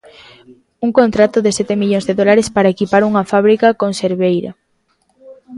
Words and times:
Un 0.85 0.91
contrato 0.99 1.37
de 1.45 1.51
sete 1.57 1.73
millóns 1.81 2.05
de 2.07 2.17
dólares 2.19 2.47
para 2.55 2.71
equipar 2.73 3.01
unha 3.09 3.23
fábrica 3.31 3.77
conserveira. 3.83 4.51